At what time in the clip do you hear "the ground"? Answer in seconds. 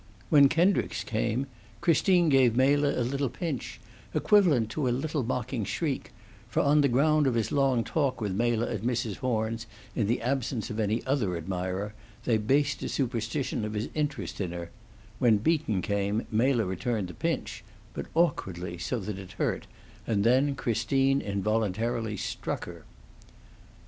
6.81-7.27